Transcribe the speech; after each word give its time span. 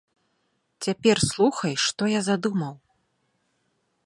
Цяпер 0.87 1.17
слухай, 1.31 1.73
што 1.87 2.03
я 2.17 2.21
задумаў. 2.29 2.75